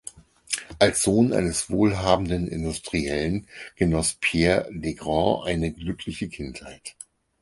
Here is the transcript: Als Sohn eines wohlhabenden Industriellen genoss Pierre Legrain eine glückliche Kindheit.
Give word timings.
Als 0.79 1.03
Sohn 1.03 1.31
eines 1.31 1.69
wohlhabenden 1.69 2.47
Industriellen 2.47 3.45
genoss 3.75 4.15
Pierre 4.19 4.67
Legrain 4.71 5.43
eine 5.45 5.71
glückliche 5.73 6.27
Kindheit. 6.27 6.95